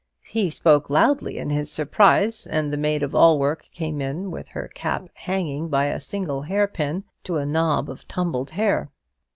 He 0.25 0.49
spoke 0.49 0.89
loudly 0.89 1.37
in 1.37 1.51
his 1.51 1.71
surprise; 1.71 2.47
and 2.47 2.73
the 2.73 2.77
maid 2.77 3.03
of 3.03 3.13
all 3.13 3.37
work 3.37 3.69
came 3.71 4.01
in 4.01 4.31
with 4.31 4.47
her 4.47 4.67
cap 4.73 5.09
hanging 5.13 5.67
by 5.69 5.85
a 5.89 6.01
single 6.01 6.41
hair 6.41 6.65
pin 6.65 7.03
to 7.23 7.37
a 7.37 7.45
knob 7.45 7.87
of 7.87 8.07
tumbled 8.07 8.49
hair. 8.49 8.89